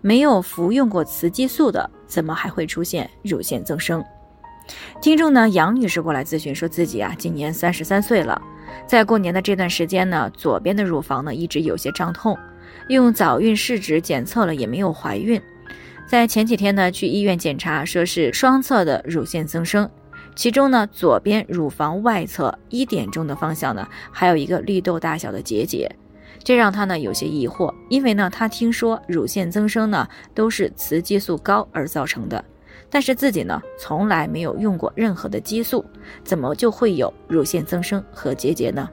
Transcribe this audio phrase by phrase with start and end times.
[0.00, 4.04] 没有服用过雌激素的，怎么还会出现乳腺增生？
[5.00, 8.40] 听众呢，杨女士过来咨询，说自己啊，今年三十三岁了，
[8.86, 12.38] 在过年的这段时间呢，左边的乳房呢一直有些胀痛，
[12.88, 15.40] 用早孕试纸检测了也没有怀孕，
[16.08, 19.90] 在前几天呢去医院检查，说是双侧的乳腺增生，
[20.36, 25.90] 其中呢左边乳房外侧一点钟的方向呢还有一个绿豆大小的结节。
[26.42, 32.42] 这让他呢有些疑惑，因为呢他听说乳腺增生呢都是雌激素高而造成的，
[32.88, 35.84] 但是自己呢从来没有用过任何的激素，
[36.24, 38.88] 怎么就会有乳腺增生和结节呢？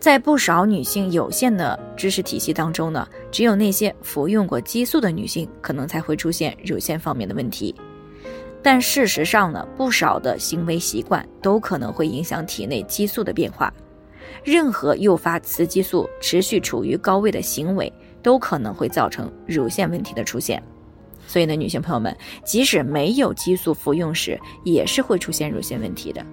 [0.00, 7.74] 在不少女性有限的知识体系当中呢，只有那些服用过激素的女性可能才会出现乳腺方面的问题，
[8.62, 13.72] 但事实上呢，不少的行为习惯都可能会影响体内激素的变化。
[14.42, 20.62] 任何诱发雌激素持续处于高位的行为，都可能会造成乳腺问题的出现。
[21.26, 26.24] 所以呢，女性朋友们，即使没有激素服用时，也是会出现乳腺问题的。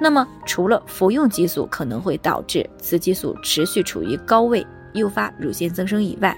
[0.00, 6.36] 那么，除了服用激素可能会导致雌激素持续处于高位，诱发乳腺增生以外，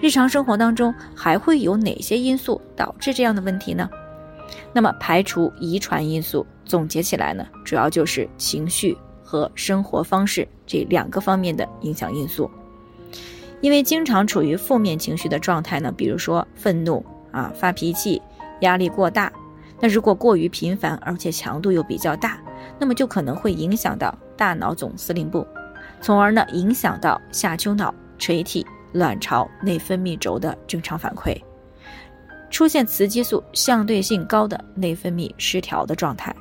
[0.00, 3.88] 日常生活当中还会有哪些因素导致这样的问题呢？
[4.72, 8.96] 那么，排除遗传因素，总结起来呢，主要就是情绪。
[9.32, 12.50] 和生活方式这两个方面的影响因素，
[13.62, 18.20] 因为经常处于负面情绪的状态呢，比如说愤怒啊、发脾气、
[18.60, 19.32] 压力过大，
[19.80, 22.38] 那如果过于频繁，而且强度又比较大，
[22.78, 25.46] 那么就可能会影响到大脑总司令部，
[26.02, 31.34] 从而呢影响到下丘脑、垂体、卵巢内分泌轴的正常反馈，
[32.50, 36.36] 出现雌激素相对性高的内分泌失调的状态。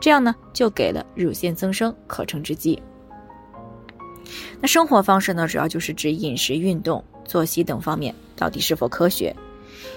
[0.00, 2.80] 这样呢，就给了乳腺增生可乘之机。
[4.60, 9.34] 那生活方式呢，主要就是指饮食、运动、作息等方面到底是否科学。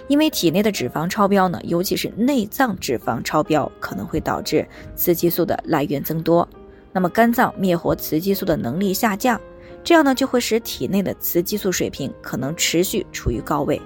[0.07, 6.47] 因为体内的脂肪超标呢，尤其是内脏脂肪超标，可能会导致雌激素的来源增多。
[6.91, 9.39] 那么肝脏灭活雌激素的能力下降，
[9.83, 13.79] 这样呢，就会使体内的雌激素水平可能持续处于高位，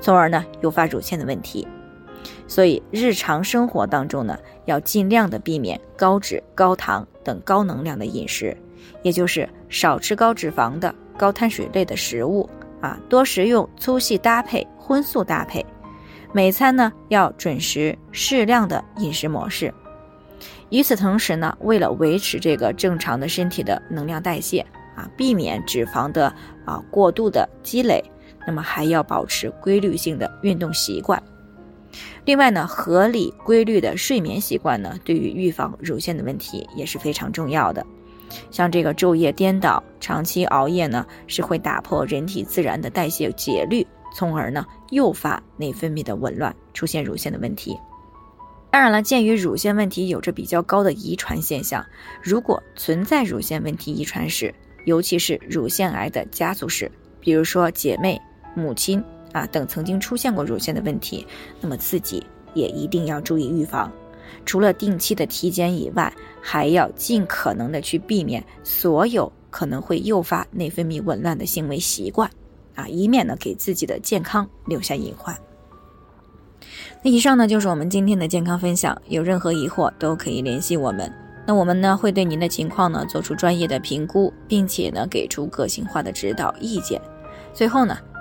[0.00, 1.66] 从而呢，诱发乳腺的问题。
[2.46, 8.56] 所以日常生活当中呢，要尽量的避免高脂、高糖等高能量的饮食，
[9.02, 12.48] 也就是少吃高脂肪的、高碳水类的食物
[12.80, 15.64] 啊，多食用粗细搭配、荤素搭配。
[16.32, 19.72] 每餐呢要准时、适量的饮食模式。
[20.70, 24.60] 与此同时呢，为了维持这个正常的身体的能量代谢
[24.96, 26.34] 啊，避免脂肪的
[26.64, 28.02] 啊过度的积累，
[28.46, 31.22] 那么还要保持规律性的运动习惯。
[32.24, 37.84] 另外呢，合理规律的睡眠习惯呢，对于预防乳腺的问题也是非常重要的。
[38.50, 47.78] 像这个昼夜颠倒、长期熬夜呢，是会打破人体自然的代谢节律，从而呢诱发内分泌的紊乱，出现乳腺的问题。
[48.70, 51.84] 当然了，鉴于乳腺问题有着比较高的遗传现象，
[52.20, 54.52] 如果存在乳腺问题遗传史，
[54.84, 56.90] 尤其是乳腺癌的家族史，
[57.20, 58.20] 比如说姐妹、
[58.56, 59.00] 母亲。
[59.34, 61.26] 啊，等曾经出现过乳腺的问题，
[61.60, 62.24] 那么自己
[62.54, 63.92] 也一定要注意预防。
[64.46, 72.30] 除了定期的体检以外，还要尽可能的去避免所有可能会诱发内分泌紊乱的行为习惯，
[72.76, 75.36] 啊，以免呢给自己的健康留下隐患。
[77.02, 81.12] 那以上呢就是我们今天的健康分享，有任何疑惑都可以联系我们。
[81.44, 87.00] 那我们呢会对您的情况呢做出专业的评估，并且呢给出个性化的指导意见。
[87.52, 87.98] 最后呢。